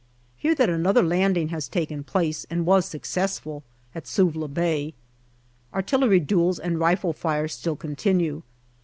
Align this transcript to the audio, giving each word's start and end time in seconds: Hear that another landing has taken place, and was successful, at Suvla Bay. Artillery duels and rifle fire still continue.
Hear 0.35 0.55
that 0.55 0.67
another 0.67 1.03
landing 1.03 1.49
has 1.49 1.67
taken 1.69 2.03
place, 2.03 2.43
and 2.49 2.65
was 2.65 2.87
successful, 2.87 3.63
at 3.93 4.07
Suvla 4.07 4.47
Bay. 4.47 4.95
Artillery 5.75 6.19
duels 6.19 6.57
and 6.57 6.79
rifle 6.79 7.13
fire 7.13 7.47
still 7.47 7.75
continue. 7.75 8.41